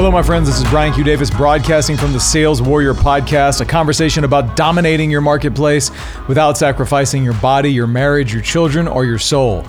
Hello, 0.00 0.10
my 0.10 0.22
friends. 0.22 0.48
This 0.48 0.56
is 0.56 0.64
Brian 0.70 0.94
Q. 0.94 1.04
Davis 1.04 1.28
broadcasting 1.28 1.94
from 1.94 2.14
the 2.14 2.20
Sales 2.20 2.62
Warrior 2.62 2.94
podcast, 2.94 3.60
a 3.60 3.66
conversation 3.66 4.24
about 4.24 4.56
dominating 4.56 5.10
your 5.10 5.20
marketplace 5.20 5.90
without 6.26 6.56
sacrificing 6.56 7.22
your 7.22 7.34
body, 7.34 7.70
your 7.70 7.86
marriage, 7.86 8.32
your 8.32 8.40
children, 8.40 8.88
or 8.88 9.04
your 9.04 9.18
soul. 9.18 9.62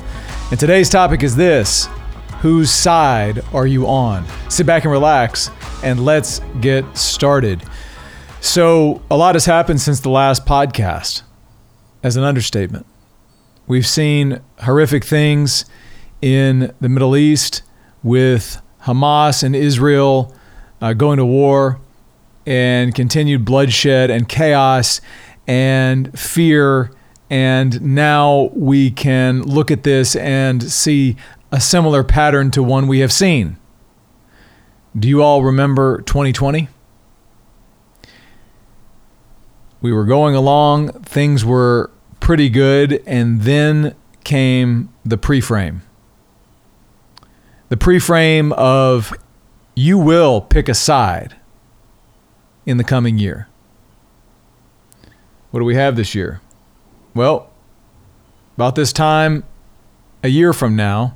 And 0.50 0.58
today's 0.58 0.90
topic 0.90 1.22
is 1.22 1.36
this 1.36 1.90
Whose 2.40 2.72
side 2.72 3.44
are 3.54 3.68
you 3.68 3.88
on? 3.88 4.26
Sit 4.50 4.66
back 4.66 4.86
and 4.86 4.92
relax, 4.94 5.52
and 5.84 6.06
let's 6.06 6.40
get 6.62 6.86
started. 6.98 7.62
So, 8.40 9.02
a 9.12 9.18
lot 9.18 9.36
has 9.36 9.44
happened 9.44 9.82
since 9.82 10.00
the 10.00 10.12
last 10.12 10.46
podcast, 10.46 11.24
as 12.04 12.16
an 12.16 12.24
understatement. 12.24 12.86
We've 13.68 13.86
seen 13.86 14.40
horrific 14.60 15.04
things 15.04 15.66
in 16.22 16.74
the 16.80 16.88
Middle 16.88 17.18
East 17.18 17.64
with 18.02 18.62
Hamas 18.84 19.44
and 19.44 19.56
Israel 19.56 20.34
uh, 20.82 20.94
going 20.94 21.18
to 21.18 21.26
war 21.26 21.80
and 22.46 22.94
continued 22.96 23.46
bloodshed 23.46 24.10
and 24.10 24.28
chaos 24.28 25.02
and 25.48 26.18
fear. 26.20 26.92
And 27.30 27.82
now 27.82 28.50
we 28.54 28.92
can 28.92 29.44
look 29.44 29.72
at 29.72 29.84
this 29.84 30.16
and 30.16 30.64
see 30.64 31.16
a 31.52 31.60
similar 31.60 32.04
pattern 32.04 32.52
to 32.52 32.64
one 32.64 32.88
we 32.88 33.00
have 33.00 33.12
seen. 33.12 33.58
Do 34.98 35.08
you 35.08 35.22
all 35.22 35.44
remember 35.44 36.02
2020? 36.02 36.68
We 39.82 39.94
were 39.94 40.06
going 40.06 40.36
along, 40.36 40.92
things 41.04 41.46
were 41.46 41.90
pretty 42.20 42.50
good, 42.50 43.02
and 43.06 43.42
then 43.42 43.96
came 44.24 44.90
the 45.04 45.18
pre 45.18 45.42
frame 45.42 45.82
the 47.72 47.78
pre-frame 47.78 48.52
of 48.52 49.14
you 49.76 49.98
will 49.98 50.42
pick 50.42 50.68
a 50.68 50.74
side 50.74 51.38
in 52.66 52.76
the 52.76 52.84
coming 52.84 53.18
year. 53.18 53.48
What 55.52 55.62
do 55.62 55.64
we 55.64 55.76
have 55.76 55.96
this 55.96 56.14
year? 56.14 56.42
Well, 57.14 57.50
about 58.58 58.76
this 58.76 58.92
time 58.92 59.46
a 60.22 60.28
year 60.28 60.52
from 60.52 60.76
now, 60.76 61.16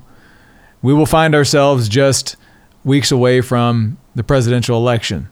we 0.81 0.93
will 0.93 1.05
find 1.05 1.35
ourselves 1.35 1.89
just 1.89 2.37
weeks 2.85 3.11
away 3.11 3.41
from 3.41 3.97
the 4.15 4.23
presidential 4.23 4.77
election. 4.77 5.27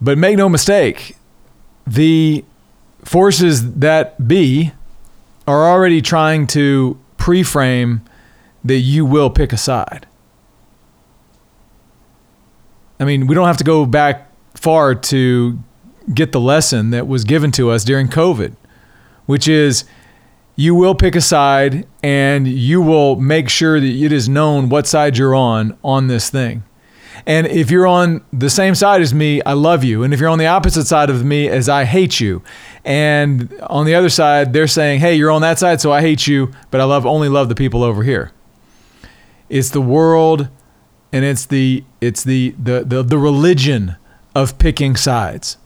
But 0.00 0.18
make 0.18 0.36
no 0.36 0.48
mistake, 0.48 1.16
the 1.84 2.44
forces 3.02 3.72
that 3.72 4.28
be 4.28 4.70
are 5.48 5.68
already 5.68 6.00
trying 6.00 6.46
to 6.48 6.96
pre 7.16 7.42
frame 7.42 8.02
that 8.66 8.78
you 8.78 9.04
will 9.04 9.30
pick 9.30 9.52
a 9.52 9.56
side. 9.56 10.06
I 12.98 13.04
mean, 13.04 13.26
we 13.26 13.34
don't 13.34 13.46
have 13.46 13.58
to 13.58 13.64
go 13.64 13.84
back 13.84 14.30
far 14.54 14.94
to 14.94 15.58
get 16.12 16.32
the 16.32 16.40
lesson 16.40 16.90
that 16.90 17.06
was 17.06 17.24
given 17.24 17.50
to 17.52 17.70
us 17.70 17.84
during 17.84 18.08
COVID, 18.08 18.56
which 19.26 19.48
is 19.48 19.84
you 20.54 20.74
will 20.74 20.94
pick 20.94 21.14
a 21.14 21.20
side 21.20 21.86
and 22.02 22.48
you 22.48 22.80
will 22.80 23.16
make 23.16 23.48
sure 23.48 23.78
that 23.78 23.86
it 23.86 24.12
is 24.12 24.28
known 24.28 24.68
what 24.68 24.86
side 24.86 25.18
you're 25.18 25.34
on 25.34 25.76
on 25.84 26.06
this 26.06 26.30
thing. 26.30 26.64
And 27.26 27.46
if 27.46 27.70
you're 27.70 27.86
on 27.86 28.24
the 28.32 28.48
same 28.50 28.74
side 28.74 29.02
as 29.02 29.12
me, 29.12 29.42
I 29.42 29.52
love 29.52 29.84
you. 29.84 30.02
And 30.02 30.14
if 30.14 30.20
you're 30.20 30.28
on 30.28 30.38
the 30.38 30.46
opposite 30.46 30.86
side 30.86 31.10
of 31.10 31.24
me 31.24 31.48
as 31.48 31.68
I 31.68 31.84
hate 31.84 32.20
you. 32.20 32.42
And 32.84 33.52
on 33.68 33.84
the 33.84 33.94
other 33.94 34.08
side, 34.08 34.52
they're 34.52 34.66
saying, 34.66 35.00
"Hey, 35.00 35.16
you're 35.16 35.30
on 35.30 35.42
that 35.42 35.58
side, 35.58 35.80
so 35.80 35.92
I 35.92 36.02
hate 36.02 36.26
you, 36.26 36.52
but 36.70 36.80
I 36.80 36.84
love 36.84 37.04
only 37.04 37.28
love 37.28 37.48
the 37.48 37.54
people 37.54 37.82
over 37.82 38.02
here." 38.02 38.32
It's 39.48 39.70
the 39.70 39.80
world 39.80 40.48
and 41.12 41.24
it's 41.24 41.46
the 41.46 41.84
it's 42.00 42.22
the 42.24 42.54
the 42.58 42.84
the, 42.84 43.02
the 43.02 43.18
religion 43.18 43.96
of 44.34 44.58
picking 44.58 44.96
sides. 44.96 45.56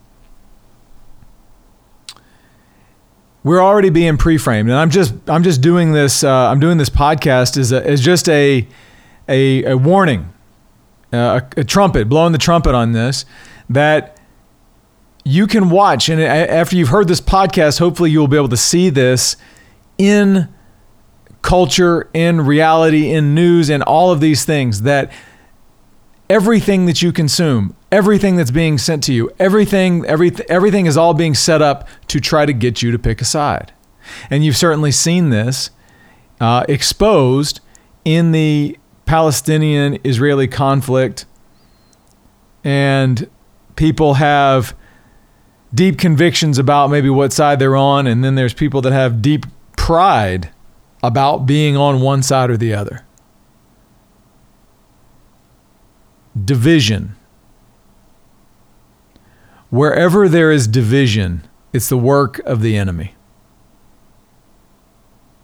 We're 3.43 3.63
already 3.63 3.89
being 3.89 4.19
pre-framed, 4.19 4.69
and 4.69 4.79
I'm 4.79 4.91
just 4.91 5.15
I'm 5.27 5.43
just 5.43 5.61
doing 5.61 5.93
this 5.93 6.23
uh, 6.23 6.49
I'm 6.49 6.61
doing 6.61 6.79
this 6.79 6.91
podcast 6.91 7.57
as 7.57 7.73
a, 7.73 7.85
as 7.87 8.01
just 8.01 8.29
a 8.29 8.69
a, 9.29 9.65
a 9.65 9.77
warning, 9.77 10.33
uh, 11.12 11.41
a, 11.57 11.61
a 11.61 11.65
trumpet, 11.65 12.09
blowing 12.09 12.33
the 12.33 12.39
trumpet 12.39 12.75
on 12.75 12.93
this 12.93 13.25
that 13.69 14.19
you 15.25 15.47
can 15.47 15.71
watch 15.71 16.09
and 16.09 16.21
after 16.21 16.75
you've 16.75 16.89
heard 16.89 17.07
this 17.07 17.21
podcast 17.21 17.79
hopefully 17.79 18.11
you'll 18.11 18.27
be 18.27 18.37
able 18.37 18.49
to 18.49 18.57
see 18.57 18.89
this 18.89 19.37
in 19.99 20.49
culture, 21.43 22.09
in 22.12 22.43
reality, 22.43 23.11
in 23.11 23.34
news, 23.34 23.71
and 23.71 23.83
all 23.83 24.11
of 24.11 24.21
these 24.21 24.45
things 24.45 24.83
that 24.83 25.11
everything 26.28 26.87
that 26.87 27.03
you 27.03 27.12
consume, 27.12 27.75
everything 27.91 28.37
that's 28.37 28.51
being 28.51 28.78
sent 28.78 29.03
to 29.05 29.12
you, 29.12 29.31
everything, 29.39 30.05
every, 30.06 30.31
everything 30.49 30.87
is 30.87 30.97
all 30.97 31.12
being 31.15 31.34
set 31.34 31.61
up 31.61 31.89
to 32.06 32.21
try 32.21 32.47
to 32.47 32.53
get 32.53 32.83
you 32.83 32.93
to 32.93 32.99
pick 32.99 33.21
a 33.21 33.25
side. 33.25 33.73
And 34.31 34.45
you've 34.45 34.56
certainly 34.56 34.93
seen 34.93 35.31
this 35.31 35.71
uh, 36.41 36.65
exposed 36.69 37.61
in 38.05 38.33
the 38.33 38.79
Palestinian 39.06 39.99
Israeli 40.05 40.47
conflict. 40.47 41.27
And 42.62 43.29
people 43.77 44.15
have 44.15 44.77
deep 45.75 45.99
convictions 45.99 46.59
about 46.59 46.91
maybe 46.91 47.11
what 47.11 47.33
side 47.33 47.59
they're 47.59 47.77
on. 47.77 48.06
And 48.06 48.23
then 48.23 48.34
there's 48.34 48.55
people 48.55 48.81
that 48.83 48.93
have 48.93 49.21
deep 49.21 49.47
pride 49.77 50.50
about 51.03 51.47
being 51.47 51.77
on 51.77 52.00
one 52.00 52.22
side 52.22 52.50
or 52.50 52.56
the 52.56 52.75
other. 52.75 53.05
Division. 56.43 57.16
Wherever 59.71 60.28
there 60.28 60.50
is 60.50 60.66
division, 60.66 61.47
it's 61.72 61.88
the 61.88 61.97
work 61.97 62.38
of 62.41 62.61
the 62.61 62.77
enemy. 62.77 63.15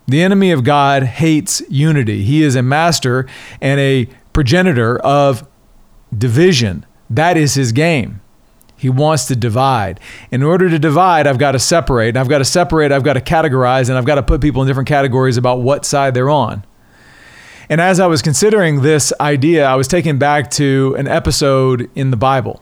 The 0.07 0.23
enemy 0.23 0.53
of 0.53 0.63
God 0.63 1.03
hates 1.03 1.63
unity. 1.69 2.23
He 2.23 2.43
is 2.43 2.55
a 2.55 2.63
master 2.63 3.27
and 3.61 3.81
a 3.81 4.09
progenitor 4.33 4.99
of 4.99 5.47
division. 6.17 6.87
That 7.11 7.37
is 7.37 7.55
his 7.55 7.73
game. 7.73 8.21
He 8.77 8.89
wants 8.89 9.25
to 9.27 9.37
divide. 9.37 10.01
In 10.31 10.43
order 10.43 10.69
to 10.69 10.79
divide, 10.79 11.27
I've 11.27 11.39
got 11.39 11.53
to 11.53 11.59
separate. 11.59 12.11
And 12.11 12.19
I've 12.19 12.29
got 12.29 12.39
to 12.39 12.45
separate, 12.45 12.93
I've 12.93 13.03
got 13.03 13.15
to 13.15 13.21
categorize, 13.21 13.89
and 13.89 13.97
I've 13.97 14.05
got 14.05 14.17
to 14.17 14.23
put 14.23 14.41
people 14.41 14.63
in 14.63 14.69
different 14.69 14.89
categories 14.89 15.37
about 15.37 15.61
what 15.61 15.85
side 15.85 16.15
they're 16.15 16.31
on. 16.31 16.65
And 17.69 17.81
as 17.81 17.99
I 17.99 18.07
was 18.07 18.23
considering 18.23 18.83
this 18.83 19.13
idea, 19.21 19.67
I 19.67 19.75
was 19.75 19.89
taken 19.89 20.19
back 20.19 20.51
to 20.53 20.95
an 20.99 21.09
episode 21.09 21.91
in 21.95 22.11
the 22.11 22.17
Bible, 22.17 22.61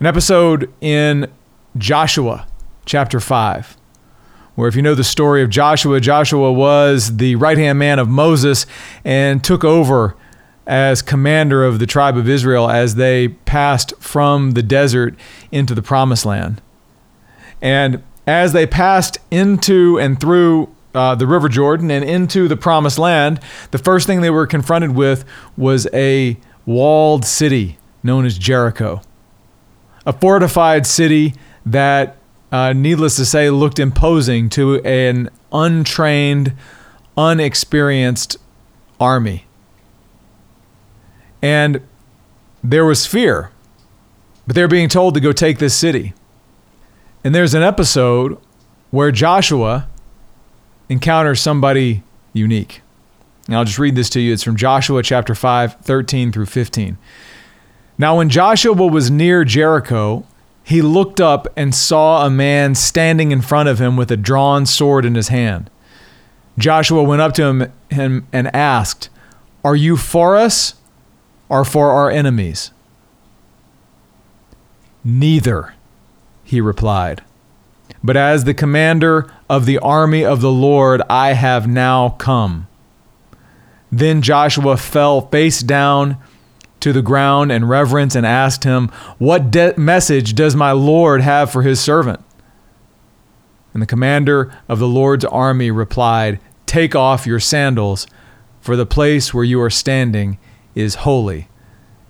an 0.00 0.06
episode 0.06 0.72
in 0.80 1.30
Joshua 1.76 2.46
chapter 2.84 3.20
5 3.20 3.76
where 4.54 4.68
if 4.68 4.76
you 4.76 4.82
know 4.82 4.94
the 4.94 5.04
story 5.04 5.42
of 5.42 5.50
Joshua, 5.50 6.00
Joshua 6.00 6.52
was 6.52 7.16
the 7.16 7.36
right 7.36 7.56
hand 7.56 7.78
man 7.78 7.98
of 7.98 8.08
Moses 8.08 8.66
and 9.04 9.42
took 9.42 9.64
over 9.64 10.14
as 10.66 11.02
commander 11.02 11.64
of 11.64 11.78
the 11.78 11.86
tribe 11.86 12.16
of 12.16 12.28
Israel 12.28 12.70
as 12.70 12.94
they 12.94 13.28
passed 13.28 13.92
from 13.98 14.52
the 14.52 14.62
desert 14.62 15.14
into 15.50 15.74
the 15.74 15.82
promised 15.82 16.24
land. 16.24 16.62
And 17.60 18.02
as 18.26 18.52
they 18.52 18.66
passed 18.66 19.18
into 19.30 19.98
and 19.98 20.20
through 20.20 20.74
uh, 20.94 21.14
the 21.14 21.26
River 21.26 21.48
Jordan 21.48 21.90
and 21.90 22.04
into 22.04 22.48
the 22.48 22.56
promised 22.56 22.98
land, 22.98 23.40
the 23.70 23.78
first 23.78 24.06
thing 24.06 24.20
they 24.20 24.30
were 24.30 24.46
confronted 24.46 24.94
with 24.94 25.24
was 25.56 25.88
a 25.92 26.36
walled 26.66 27.24
city 27.24 27.78
known 28.02 28.26
as 28.26 28.38
Jericho. 28.38 29.02
A 30.04 30.12
fortified 30.12 30.86
city 30.86 31.34
that, 31.64 32.16
uh, 32.50 32.72
needless 32.72 33.16
to 33.16 33.24
say, 33.24 33.50
looked 33.50 33.78
imposing 33.78 34.48
to 34.50 34.80
an 34.84 35.30
untrained, 35.52 36.54
unexperienced 37.16 38.36
army. 39.00 39.46
And 41.42 41.80
there 42.62 42.84
was 42.84 43.06
fear, 43.06 43.50
but 44.46 44.54
they're 44.54 44.68
being 44.68 44.88
told 44.88 45.14
to 45.14 45.20
go 45.20 45.32
take 45.32 45.58
this 45.58 45.74
city. 45.74 46.14
And 47.24 47.34
there's 47.34 47.54
an 47.54 47.62
episode 47.62 48.38
where 48.90 49.10
Joshua 49.10 49.88
encounters 50.88 51.40
somebody 51.40 52.02
unique. 52.32 52.82
And 53.46 53.56
I'll 53.56 53.64
just 53.64 53.78
read 53.78 53.96
this 53.96 54.08
to 54.10 54.20
you. 54.20 54.32
It's 54.32 54.42
from 54.42 54.56
Joshua 54.56 55.02
chapter 55.02 55.34
5, 55.34 55.76
13 55.80 56.30
through 56.32 56.46
15. 56.46 56.96
Now, 57.98 58.16
when 58.16 58.28
Joshua 58.28 58.74
was 58.86 59.10
near 59.10 59.44
Jericho, 59.44 60.24
he 60.64 60.80
looked 60.80 61.20
up 61.20 61.48
and 61.56 61.74
saw 61.74 62.24
a 62.24 62.30
man 62.30 62.74
standing 62.74 63.32
in 63.32 63.42
front 63.42 63.68
of 63.68 63.80
him 63.80 63.96
with 63.96 64.10
a 64.10 64.16
drawn 64.16 64.64
sword 64.66 65.04
in 65.04 65.14
his 65.14 65.28
hand. 65.28 65.70
Joshua 66.58 67.02
went 67.02 67.22
up 67.22 67.32
to 67.34 67.70
him, 67.90 68.26
and 68.32 68.54
asked, 68.54 69.08
Are 69.64 69.76
you 69.76 69.96
for 69.96 70.36
us 70.36 70.74
are 71.52 71.66
for 71.66 71.90
our 71.90 72.10
enemies? 72.10 72.70
Neither, 75.04 75.74
he 76.42 76.62
replied. 76.62 77.22
But 78.02 78.16
as 78.16 78.44
the 78.44 78.54
commander 78.54 79.30
of 79.50 79.66
the 79.66 79.78
army 79.78 80.24
of 80.24 80.40
the 80.40 80.50
Lord, 80.50 81.02
I 81.10 81.34
have 81.34 81.68
now 81.68 82.10
come. 82.18 82.68
Then 83.92 84.22
Joshua 84.22 84.78
fell 84.78 85.28
face 85.28 85.60
down 85.60 86.16
to 86.80 86.92
the 86.92 87.02
ground 87.02 87.52
in 87.52 87.66
reverence 87.66 88.14
and 88.14 88.24
asked 88.24 88.64
him, 88.64 88.88
What 89.18 89.50
de- 89.50 89.78
message 89.78 90.34
does 90.34 90.56
my 90.56 90.72
Lord 90.72 91.20
have 91.20 91.52
for 91.52 91.60
his 91.60 91.80
servant? 91.80 92.20
And 93.74 93.82
the 93.82 93.86
commander 93.86 94.56
of 94.68 94.78
the 94.78 94.88
Lord's 94.88 95.26
army 95.26 95.70
replied, 95.70 96.40
Take 96.64 96.94
off 96.94 97.26
your 97.26 97.40
sandals, 97.40 98.06
for 98.62 98.74
the 98.74 98.86
place 98.86 99.34
where 99.34 99.44
you 99.44 99.60
are 99.60 99.70
standing 99.70 100.38
is 100.74 100.96
holy. 100.96 101.48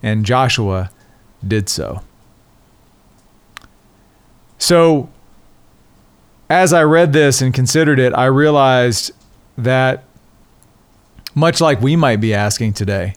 And 0.02 0.24
Joshua 0.24 0.90
did 1.46 1.68
so. 1.68 2.02
So, 4.58 5.10
as 6.48 6.72
I 6.72 6.82
read 6.82 7.12
this 7.12 7.40
and 7.40 7.52
considered 7.54 7.98
it, 7.98 8.12
I 8.12 8.26
realized 8.26 9.12
that 9.56 10.04
much 11.34 11.60
like 11.60 11.80
we 11.80 11.96
might 11.96 12.20
be 12.20 12.34
asking 12.34 12.74
today, 12.74 13.14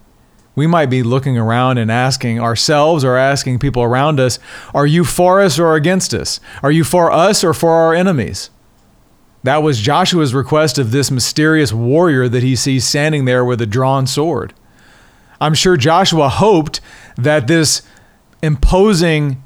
we 0.55 0.67
might 0.67 0.87
be 0.87 1.03
looking 1.03 1.37
around 1.37 1.77
and 1.77 1.91
asking 1.91 2.39
ourselves 2.39 3.03
or 3.03 3.17
asking 3.17 3.59
people 3.59 3.83
around 3.83 4.19
us, 4.19 4.39
Are 4.73 4.87
you 4.87 5.03
for 5.03 5.41
us 5.41 5.59
or 5.59 5.75
against 5.75 6.13
us? 6.13 6.39
Are 6.63 6.71
you 6.71 6.83
for 6.83 7.11
us 7.11 7.43
or 7.43 7.53
for 7.53 7.71
our 7.71 7.93
enemies? 7.93 8.49
That 9.43 9.61
was 9.61 9.79
Joshua's 9.79 10.33
request 10.33 10.79
of 10.79 10.91
this 10.91 11.11
mysterious 11.11 11.71
warrior 11.71 12.27
that 12.29 12.41
he 12.41 12.55
sees 12.55 12.87
standing 12.87 13.25
there 13.25 13.45
with 13.45 13.61
a 13.61 13.67
drawn 13.67 14.07
sword. 14.07 14.53
I'm 15.39 15.53
sure 15.53 15.77
Joshua 15.77 16.29
hoped 16.29 16.81
that 17.17 17.47
this 17.47 17.81
imposing, 18.41 19.43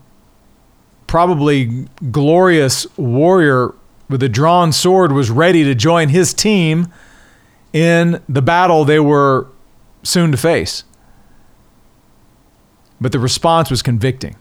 probably 1.07 1.88
glorious 2.12 2.86
warrior 2.97 3.74
with 4.09 4.24
a 4.24 4.30
drawn 4.30 4.71
sword 4.71 5.12
was 5.12 5.30
ready 5.30 5.63
to 5.63 5.75
join 5.75 6.09
his 6.09 6.33
team 6.33 6.91
in 7.74 8.21
the 8.27 8.41
battle 8.41 8.86
they 8.86 9.00
were 9.00 9.47
soon 10.03 10.31
to 10.31 10.38
face. 10.38 10.83
But 13.01 13.12
the 13.12 13.19
response 13.19 13.69
was 13.69 13.81
convicting. 13.81 14.35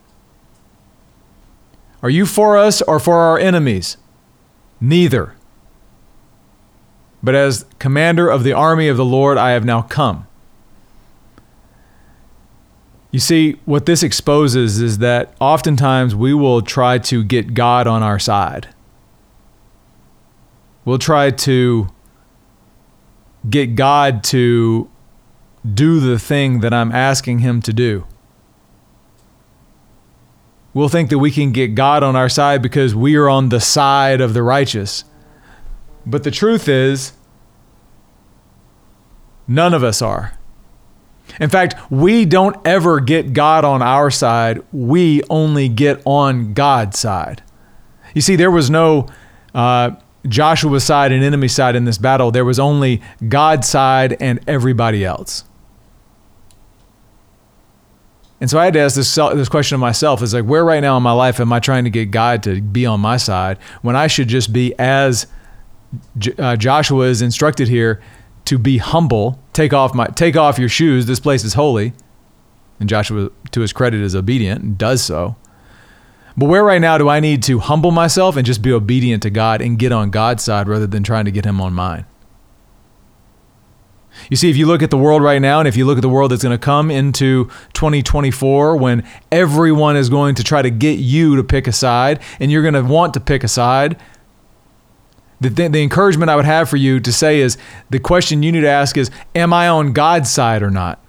Are 2.03 2.11
you 2.11 2.27
for 2.27 2.57
us 2.57 2.81
or 2.83 3.01
for 3.01 3.17
our 3.17 3.39
enemies? 3.39 3.97
Neither. 4.81 5.35
But 7.23 7.35
as 7.35 7.67
commander 7.81 8.29
of 8.29 8.45
the 8.45 8.53
army 8.53 8.89
of 8.89 8.97
the 8.97 9.05
Lord, 9.05 9.37
I 9.37 9.51
have 9.51 9.65
now 9.65 9.83
come. 9.83 10.28
You 13.11 13.19
see, 13.21 13.53
what 13.65 13.87
this 13.87 14.03
exposes 14.03 14.81
is 14.81 14.99
that 14.99 15.35
oftentimes 15.41 16.15
we 16.15 16.35
will 16.35 16.61
try 16.61 16.99
to 16.99 17.25
get 17.25 17.55
God 17.55 17.87
on 17.87 18.03
our 18.03 18.19
side. 18.19 18.69
We'll 20.85 20.99
try 20.99 21.31
to 21.31 21.89
get 23.49 23.75
God 23.75 24.23
to 24.25 24.91
do 25.75 26.01
the 26.01 26.19
thing 26.19 26.61
that 26.61 26.75
I'm 26.75 26.93
asking 26.93 27.41
him 27.41 27.63
to 27.63 27.73
do. 27.73 28.07
We'll 30.75 30.89
think 30.89 31.09
that 31.11 31.19
we 31.19 31.31
can 31.31 31.51
get 31.53 31.75
God 31.75 32.03
on 32.03 32.15
our 32.15 32.29
side 32.29 32.63
because 32.63 32.95
we 32.95 33.17
are 33.17 33.29
on 33.29 33.49
the 33.49 33.61
side 33.61 34.21
of 34.21 34.35
the 34.35 34.43
righteous. 34.43 35.05
But 36.05 36.25
the 36.25 36.31
truth 36.31 36.69
is, 36.69 37.13
none 39.47 39.75
of 39.75 39.83
us 39.83 40.01
are. 40.03 40.38
In 41.41 41.51
fact, 41.51 41.75
we 41.91 42.25
don't 42.25 42.57
ever 42.67 43.01
get 43.01 43.33
God 43.33 43.65
on 43.65 43.83
our 43.83 44.11
side, 44.11 44.63
we 44.73 45.23
only 45.31 45.69
get 45.69 46.03
on 46.05 46.55
God's 46.55 46.99
side. 46.99 47.43
You 48.15 48.21
see, 48.21 48.37
there 48.37 48.51
was 48.51 48.71
no 48.71 49.07
uh, 49.55 49.93
Joshua's 50.27 50.85
side 50.85 51.13
and 51.13 51.23
enemy 51.23 51.49
side 51.49 51.77
in 51.77 51.85
this 51.85 51.99
battle. 51.99 52.31
There 52.31 52.45
was 52.45 52.59
only 52.59 53.03
God's 53.29 53.69
side 53.69 54.17
and 54.21 54.41
everybody 54.49 55.05
else. 55.05 55.45
And 58.41 58.49
so 58.49 58.59
I 58.59 58.65
had 58.65 58.75
to 58.75 58.81
ask 58.81 58.95
this, 58.95 59.13
this 59.15 59.49
question 59.49 59.75
of 59.75 59.81
myself 59.81 60.23
is 60.23 60.33
like, 60.33 60.45
where 60.45 60.65
right 60.65 60.81
now 60.81 60.97
in 60.97 61.03
my 61.03 61.13
life 61.13 61.41
am 61.41 61.53
I 61.53 61.59
trying 61.59 61.85
to 61.85 61.91
get 61.91 62.11
God 62.13 62.43
to 62.45 62.61
be 62.61 62.87
on 62.87 63.01
my 63.01 63.17
side 63.17 63.59
when 63.83 63.97
I 63.97 64.07
should 64.07 64.29
just 64.29 64.53
be 64.53 64.79
as 64.79 65.27
uh, 66.39 66.55
Joshua 66.55 67.07
is 67.07 67.21
instructed 67.21 67.69
here 67.69 68.01
to 68.45 68.59
be 68.59 68.79
humble, 68.79 69.43
take 69.59 69.73
off 69.73 69.93
my 69.93 70.07
take 70.07 70.37
off 70.37 70.57
your 70.57 70.69
shoes. 70.69 71.07
This 71.07 71.19
place 71.19 71.43
is 71.43 71.55
holy. 71.55 71.93
And 72.79 72.89
Joshua, 72.89 73.31
to 73.51 73.61
his 73.61 73.73
credit, 73.73 74.01
is 74.01 74.15
obedient 74.15 74.63
and 74.63 74.79
does 74.79 75.03
so. 75.03 75.35
But 76.37 76.47
where 76.47 76.63
right 76.63 76.81
now 76.81 76.97
do 76.97 77.09
I 77.09 77.19
need 77.19 77.43
to 77.45 77.59
humble 77.59 77.91
myself 77.91 78.37
and 78.37 78.47
just 78.47 78.63
be 78.63 78.73
obedient 78.73 79.25
to 79.25 79.31
God 79.31 79.61
and 79.61 79.77
get 79.77 79.91
on 79.91 80.11
God's 80.11 80.45
side 80.45 80.69
rather 80.69 80.87
than 80.87 81.03
trying 81.03 81.25
to 81.25 81.33
get 81.33 81.45
him 81.45 81.61
on 81.61 81.73
mine? 81.73 82.07
You 84.31 84.37
see, 84.37 84.49
if 84.49 84.57
you 84.57 84.67
look 84.67 84.81
at 84.81 84.91
the 84.91 84.99
world 84.99 85.23
right 85.23 85.43
now, 85.43 85.59
and 85.59 85.67
if 85.67 85.77
you 85.77 85.85
look 85.85 85.99
at 85.99 86.03
the 86.03 86.09
world 86.09 86.31
that's 86.31 86.45
going 86.45 86.57
to 86.57 86.65
come 86.65 86.93
into 86.93 87.47
2024, 87.73 88.77
when 88.77 89.05
everyone 89.33 89.97
is 89.97 90.09
going 90.09 90.37
to 90.37 90.45
try 90.45 90.63
to 90.63 90.71
get 90.71 91.01
you 91.01 91.35
to 91.35 91.43
pick 91.43 91.67
a 91.67 91.73
side, 91.73 92.21
and 92.39 92.53
you're 92.53 92.63
going 92.63 92.75
to 92.75 92.85
want 92.85 93.15
to 93.15 93.21
pick 93.21 93.43
a 93.43 93.49
side, 93.49 93.97
the, 95.41 95.51
th- 95.51 95.73
the 95.73 95.83
encouragement 95.83 96.31
I 96.31 96.37
would 96.37 96.45
have 96.45 96.69
for 96.69 96.77
you 96.77 97.01
to 97.01 97.13
say 97.13 97.41
is 97.41 97.57
the 97.91 97.99
question 97.99 98.43
you 98.43 98.53
need 98.53 98.63
to 98.63 98.69
ask 98.69 98.97
is, 98.97 99.11
Am 99.35 99.53
I 99.53 99.69
on 99.69 99.93
God's 99.93 100.31
side 100.31 100.63
or 100.63 100.71
not? 100.71 101.01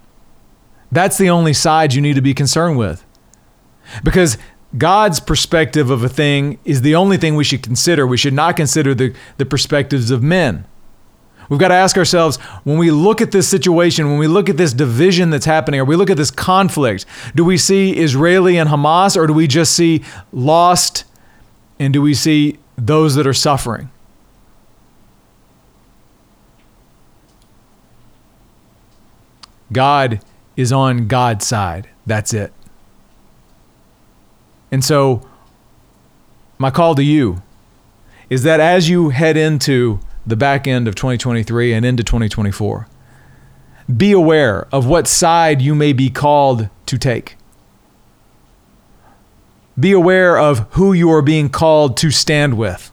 That's 0.92 1.18
the 1.18 1.30
only 1.30 1.52
side 1.52 1.94
you 1.94 2.00
need 2.00 2.14
to 2.14 2.20
be 2.20 2.34
concerned 2.34 2.78
with. 2.78 3.04
Because 4.02 4.38
God's 4.76 5.18
perspective 5.18 5.90
of 5.90 6.04
a 6.04 6.08
thing 6.08 6.58
is 6.64 6.82
the 6.82 6.94
only 6.94 7.16
thing 7.16 7.34
we 7.34 7.44
should 7.44 7.62
consider. 7.62 8.06
We 8.06 8.16
should 8.16 8.32
not 8.32 8.56
consider 8.56 8.94
the, 8.94 9.14
the 9.36 9.46
perspectives 9.46 10.10
of 10.10 10.22
men. 10.22 10.64
We've 11.48 11.58
got 11.58 11.68
to 11.68 11.74
ask 11.74 11.96
ourselves 11.96 12.36
when 12.62 12.78
we 12.78 12.92
look 12.92 13.20
at 13.20 13.32
this 13.32 13.48
situation, 13.48 14.08
when 14.08 14.18
we 14.18 14.28
look 14.28 14.48
at 14.48 14.56
this 14.56 14.72
division 14.72 15.30
that's 15.30 15.46
happening, 15.46 15.80
or 15.80 15.84
we 15.84 15.96
look 15.96 16.08
at 16.08 16.16
this 16.16 16.30
conflict, 16.30 17.04
do 17.34 17.44
we 17.44 17.58
see 17.58 17.96
Israeli 17.96 18.56
and 18.56 18.70
Hamas, 18.70 19.16
or 19.16 19.26
do 19.26 19.32
we 19.32 19.48
just 19.48 19.74
see 19.74 20.04
lost 20.32 21.04
and 21.80 21.92
do 21.92 22.00
we 22.00 22.14
see 22.14 22.58
those 22.76 23.16
that 23.16 23.26
are 23.26 23.34
suffering? 23.34 23.90
God 29.72 30.20
is 30.56 30.72
on 30.72 31.06
God's 31.06 31.46
side. 31.46 31.88
That's 32.06 32.32
it. 32.34 32.52
And 34.70 34.84
so, 34.84 35.26
my 36.58 36.70
call 36.70 36.94
to 36.94 37.02
you 37.02 37.42
is 38.28 38.42
that 38.44 38.60
as 38.60 38.88
you 38.88 39.08
head 39.08 39.36
into 39.36 40.00
the 40.26 40.36
back 40.36 40.66
end 40.66 40.86
of 40.86 40.94
2023 40.94 41.72
and 41.72 41.84
into 41.84 42.04
2024, 42.04 42.86
be 43.96 44.12
aware 44.12 44.68
of 44.72 44.86
what 44.86 45.08
side 45.08 45.60
you 45.60 45.74
may 45.74 45.92
be 45.92 46.10
called 46.10 46.68
to 46.86 46.98
take. 46.98 47.36
Be 49.78 49.92
aware 49.92 50.38
of 50.38 50.60
who 50.72 50.92
you 50.92 51.10
are 51.10 51.22
being 51.22 51.48
called 51.48 51.96
to 51.98 52.10
stand 52.10 52.56
with. 52.56 52.92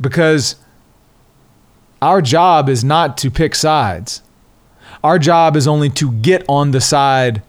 Because 0.00 0.56
our 2.04 2.20
job 2.20 2.68
is 2.68 2.84
not 2.84 3.16
to 3.18 3.30
pick 3.30 3.54
sides. 3.54 4.22
Our 5.02 5.18
job 5.18 5.56
is 5.56 5.66
only 5.66 5.90
to 5.90 6.12
get 6.12 6.44
on 6.48 6.70
the 6.70 6.80
side 6.80 7.42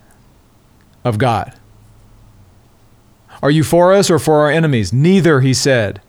of 1.03 1.17
God. 1.17 1.53
Are 3.43 3.51
you 3.51 3.63
for 3.63 3.93
us 3.93 4.09
or 4.09 4.17
for 4.17 4.41
our 4.41 4.50
enemies? 4.50 4.93
Neither, 4.93 5.41
he 5.41 5.53
said. 5.53 6.01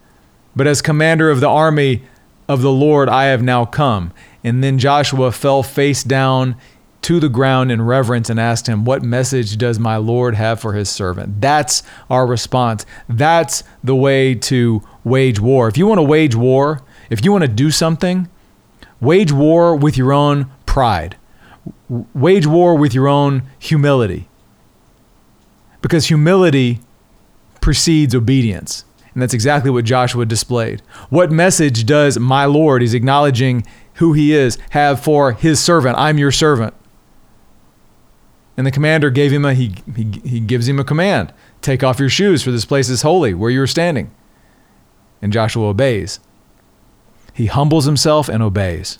But 0.54 0.66
as 0.66 0.80
commander 0.80 1.28
of 1.28 1.40
the 1.40 1.48
army 1.48 2.02
of 2.48 2.62
the 2.62 2.70
Lord, 2.70 3.08
I 3.08 3.24
have 3.26 3.42
now 3.42 3.64
come. 3.64 4.12
And 4.44 4.62
then 4.62 4.78
Joshua 4.78 5.32
fell 5.32 5.62
face 5.62 6.04
down 6.04 6.56
to 7.02 7.20
the 7.20 7.28
ground 7.28 7.70
in 7.70 7.82
reverence 7.82 8.30
and 8.30 8.40
asked 8.40 8.68
him, 8.68 8.84
What 8.84 9.02
message 9.02 9.58
does 9.58 9.78
my 9.78 9.96
Lord 9.96 10.34
have 10.34 10.60
for 10.60 10.72
his 10.72 10.88
servant? 10.88 11.40
That's 11.40 11.82
our 12.08 12.26
response. 12.26 12.86
That's 13.08 13.64
the 13.82 13.96
way 13.96 14.34
to 14.34 14.82
wage 15.04 15.40
war. 15.40 15.68
If 15.68 15.76
you 15.76 15.86
want 15.86 15.98
to 15.98 16.04
wage 16.04 16.34
war, 16.34 16.82
if 17.10 17.24
you 17.24 17.32
want 17.32 17.42
to 17.42 17.48
do 17.48 17.70
something, 17.70 18.28
Wage 19.00 19.32
war 19.32 19.76
with 19.76 19.96
your 19.96 20.12
own 20.12 20.50
pride. 20.64 21.16
Wage 21.88 22.46
war 22.46 22.76
with 22.76 22.94
your 22.94 23.08
own 23.08 23.42
humility. 23.58 24.28
Because 25.82 26.06
humility 26.06 26.80
precedes 27.60 28.14
obedience. 28.14 28.84
And 29.12 29.22
that's 29.22 29.34
exactly 29.34 29.70
what 29.70 29.84
Joshua 29.84 30.26
displayed. 30.26 30.82
What 31.08 31.32
message 31.32 31.86
does 31.86 32.18
my 32.18 32.44
Lord, 32.44 32.82
he's 32.82 32.94
acknowledging 32.94 33.64
who 33.94 34.12
he 34.12 34.34
is, 34.34 34.58
have 34.70 35.00
for 35.00 35.32
his 35.32 35.58
servant? 35.58 35.96
I'm 35.96 36.18
your 36.18 36.32
servant. 36.32 36.74
And 38.56 38.66
the 38.66 38.70
commander 38.70 39.10
gave 39.10 39.32
him 39.32 39.44
a, 39.44 39.54
he, 39.54 39.74
he, 39.94 40.20
he 40.24 40.40
gives 40.40 40.68
him 40.68 40.78
a 40.78 40.84
command 40.84 41.32
take 41.62 41.82
off 41.82 41.98
your 41.98 42.08
shoes, 42.08 42.42
for 42.42 42.52
this 42.52 42.64
place 42.64 42.88
is 42.88 43.02
holy, 43.02 43.34
where 43.34 43.50
you 43.50 43.60
are 43.60 43.66
standing. 43.66 44.10
And 45.20 45.32
Joshua 45.32 45.66
obeys. 45.66 46.20
He 47.36 47.46
humbles 47.46 47.84
himself 47.84 48.28
and 48.30 48.42
obeys. 48.42 48.98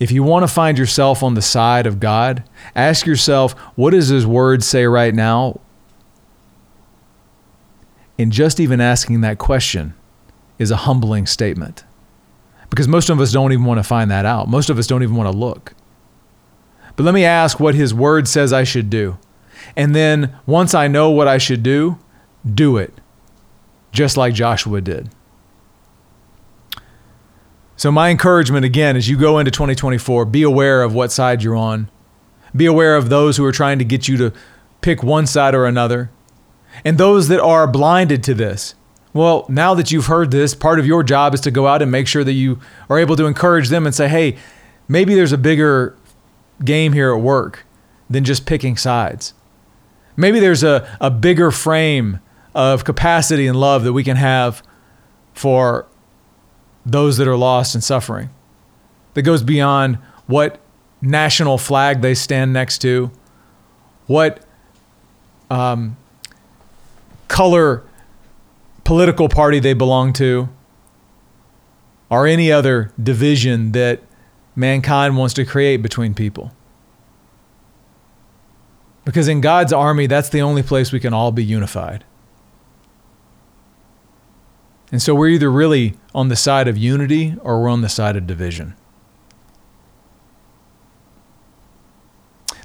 If 0.00 0.10
you 0.10 0.24
want 0.24 0.42
to 0.42 0.52
find 0.52 0.76
yourself 0.76 1.22
on 1.22 1.34
the 1.34 1.42
side 1.42 1.86
of 1.86 2.00
God, 2.00 2.42
ask 2.74 3.06
yourself, 3.06 3.52
what 3.76 3.90
does 3.90 4.08
His 4.08 4.26
Word 4.26 4.64
say 4.64 4.86
right 4.86 5.14
now? 5.14 5.60
And 8.18 8.32
just 8.32 8.58
even 8.58 8.80
asking 8.80 9.20
that 9.20 9.38
question 9.38 9.94
is 10.58 10.70
a 10.70 10.76
humbling 10.76 11.26
statement. 11.26 11.84
because 12.72 12.88
most 12.88 13.10
of 13.10 13.20
us 13.20 13.32
don't 13.32 13.52
even 13.52 13.66
want 13.66 13.78
to 13.78 13.84
find 13.84 14.10
that 14.10 14.24
out. 14.24 14.48
Most 14.48 14.70
of 14.70 14.78
us 14.78 14.86
don't 14.86 15.02
even 15.02 15.14
want 15.14 15.30
to 15.30 15.36
look. 15.36 15.74
But 16.96 17.04
let 17.04 17.12
me 17.12 17.22
ask 17.22 17.60
what 17.60 17.74
his 17.74 17.92
word 17.92 18.26
says 18.26 18.50
I 18.50 18.64
should 18.64 18.88
do. 18.88 19.18
And 19.76 19.94
then 19.94 20.34
once 20.46 20.74
I 20.74 20.88
know 20.88 21.10
what 21.10 21.28
I 21.28 21.36
should 21.36 21.62
do, 21.62 21.98
do 22.50 22.78
it, 22.78 22.94
just 23.92 24.16
like 24.16 24.32
Joshua 24.32 24.80
did. 24.80 25.10
So, 27.82 27.90
my 27.90 28.10
encouragement 28.10 28.64
again 28.64 28.96
as 28.96 29.08
you 29.08 29.18
go 29.18 29.40
into 29.40 29.50
2024, 29.50 30.26
be 30.26 30.44
aware 30.44 30.84
of 30.84 30.94
what 30.94 31.10
side 31.10 31.42
you're 31.42 31.56
on. 31.56 31.90
Be 32.54 32.64
aware 32.64 32.94
of 32.94 33.08
those 33.08 33.36
who 33.36 33.44
are 33.44 33.50
trying 33.50 33.80
to 33.80 33.84
get 33.84 34.06
you 34.06 34.16
to 34.18 34.32
pick 34.82 35.02
one 35.02 35.26
side 35.26 35.52
or 35.52 35.66
another. 35.66 36.08
And 36.84 36.96
those 36.96 37.26
that 37.26 37.40
are 37.40 37.66
blinded 37.66 38.22
to 38.22 38.34
this. 38.34 38.76
Well, 39.12 39.46
now 39.48 39.74
that 39.74 39.90
you've 39.90 40.06
heard 40.06 40.30
this, 40.30 40.54
part 40.54 40.78
of 40.78 40.86
your 40.86 41.02
job 41.02 41.34
is 41.34 41.40
to 41.40 41.50
go 41.50 41.66
out 41.66 41.82
and 41.82 41.90
make 41.90 42.06
sure 42.06 42.22
that 42.22 42.34
you 42.34 42.60
are 42.88 43.00
able 43.00 43.16
to 43.16 43.26
encourage 43.26 43.68
them 43.68 43.84
and 43.84 43.92
say, 43.92 44.06
hey, 44.06 44.36
maybe 44.86 45.16
there's 45.16 45.32
a 45.32 45.36
bigger 45.36 45.96
game 46.64 46.92
here 46.92 47.12
at 47.12 47.20
work 47.20 47.66
than 48.08 48.22
just 48.22 48.46
picking 48.46 48.76
sides. 48.76 49.34
Maybe 50.16 50.38
there's 50.38 50.62
a, 50.62 50.88
a 51.00 51.10
bigger 51.10 51.50
frame 51.50 52.20
of 52.54 52.84
capacity 52.84 53.48
and 53.48 53.58
love 53.58 53.82
that 53.82 53.92
we 53.92 54.04
can 54.04 54.18
have 54.18 54.62
for 55.34 55.88
those 56.84 57.16
that 57.16 57.28
are 57.28 57.36
lost 57.36 57.74
and 57.74 57.82
suffering 57.82 58.30
that 59.14 59.22
goes 59.22 59.42
beyond 59.42 59.96
what 60.26 60.60
national 61.00 61.58
flag 61.58 62.00
they 62.00 62.14
stand 62.14 62.52
next 62.52 62.78
to, 62.78 63.10
what 64.06 64.44
um, 65.50 65.96
color 67.28 67.82
political 68.84 69.28
party 69.28 69.58
they 69.58 69.74
belong 69.74 70.12
to, 70.12 70.48
or 72.10 72.26
any 72.26 72.52
other 72.52 72.92
division 73.02 73.72
that 73.72 74.00
mankind 74.54 75.16
wants 75.16 75.34
to 75.34 75.44
create 75.44 75.78
between 75.78 76.14
people. 76.14 76.52
Because 79.04 79.28
in 79.28 79.40
God's 79.40 79.72
army, 79.72 80.06
that's 80.06 80.28
the 80.28 80.42
only 80.42 80.62
place 80.62 80.92
we 80.92 81.00
can 81.00 81.12
all 81.12 81.32
be 81.32 81.44
unified. 81.44 82.04
And 84.92 85.00
so 85.00 85.14
we're 85.14 85.28
either 85.28 85.50
really 85.50 85.94
on 86.14 86.28
the 86.28 86.36
side 86.36 86.68
of 86.68 86.76
unity 86.76 87.34
or 87.40 87.62
we're 87.62 87.70
on 87.70 87.80
the 87.80 87.88
side 87.88 88.14
of 88.14 88.26
division. 88.26 88.76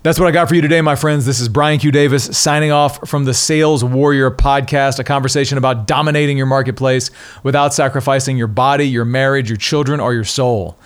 That's 0.03 0.19
what 0.19 0.27
I 0.27 0.31
got 0.31 0.47
for 0.47 0.55
you 0.55 0.61
today, 0.61 0.79
my 0.81 0.95
friends. 0.95 1.25
This 1.25 1.39
is 1.39 1.49
Brian 1.49 1.79
Q. 1.79 1.91
Davis 1.91 2.37
signing 2.37 2.71
off 2.71 3.09
from 3.09 3.25
the 3.25 3.33
Sales 3.33 3.83
Warrior 3.83 4.29
podcast, 4.29 4.99
a 4.99 5.03
conversation 5.03 5.57
about 5.57 5.87
dominating 5.87 6.37
your 6.37 6.45
marketplace 6.45 7.11
without 7.43 7.73
sacrificing 7.73 8.37
your 8.37 8.47
body, 8.47 8.87
your 8.87 9.05
marriage, 9.05 9.49
your 9.49 9.57
children, 9.57 9.99
or 9.99 10.13
your 10.13 10.23
soul. 10.23 10.77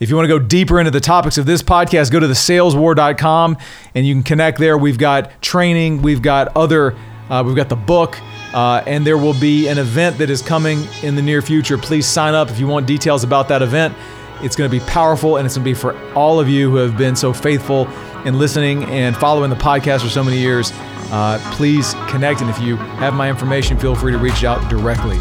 If 0.00 0.10
you 0.10 0.16
want 0.16 0.28
to 0.28 0.38
go 0.38 0.38
deeper 0.38 0.78
into 0.78 0.90
the 0.90 1.00
topics 1.00 1.38
of 1.38 1.46
this 1.46 1.62
podcast, 1.62 2.10
go 2.10 2.20
to 2.20 2.26
thesaleswar.com 2.26 3.56
and 3.94 4.06
you 4.06 4.14
can 4.14 4.22
connect 4.22 4.58
there. 4.58 4.76
We've 4.76 4.98
got 4.98 5.40
training, 5.40 6.02
we've 6.02 6.22
got 6.22 6.54
other, 6.56 6.96
uh, 7.30 7.42
we've 7.46 7.56
got 7.56 7.68
the 7.68 7.76
book, 7.76 8.18
uh, 8.54 8.82
and 8.86 9.06
there 9.06 9.18
will 9.18 9.38
be 9.38 9.68
an 9.68 9.78
event 9.78 10.18
that 10.18 10.30
is 10.30 10.42
coming 10.42 10.86
in 11.02 11.14
the 11.14 11.22
near 11.22 11.42
future. 11.42 11.76
Please 11.76 12.06
sign 12.06 12.34
up 12.34 12.50
if 12.50 12.58
you 12.58 12.66
want 12.66 12.86
details 12.86 13.24
about 13.24 13.48
that 13.48 13.62
event. 13.62 13.94
It's 14.40 14.56
going 14.56 14.70
to 14.70 14.76
be 14.76 14.84
powerful 14.86 15.36
and 15.36 15.46
it's 15.46 15.56
going 15.56 15.64
to 15.64 15.70
be 15.70 15.74
for 15.74 15.96
all 16.14 16.38
of 16.38 16.48
you 16.48 16.70
who 16.70 16.76
have 16.76 16.96
been 16.96 17.16
so 17.16 17.32
faithful 17.32 17.88
in 18.24 18.38
listening 18.38 18.84
and 18.84 19.16
following 19.16 19.50
the 19.50 19.56
podcast 19.56 20.02
for 20.02 20.08
so 20.08 20.22
many 20.22 20.38
years. 20.38 20.72
Uh, 21.10 21.38
please 21.54 21.94
connect. 22.08 22.40
And 22.40 22.50
if 22.50 22.60
you 22.60 22.76
have 22.76 23.14
my 23.14 23.28
information, 23.28 23.78
feel 23.78 23.94
free 23.94 24.12
to 24.12 24.18
reach 24.18 24.44
out 24.44 24.68
directly. 24.70 25.18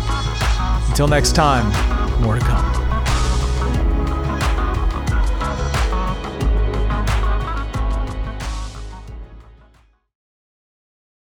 Until 0.89 1.07
next 1.07 1.33
time, 1.33 1.65
more 2.21 2.35
to 2.35 2.41
come. 2.41 2.56